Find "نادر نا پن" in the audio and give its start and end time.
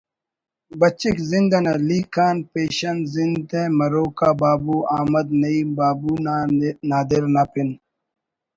6.89-7.69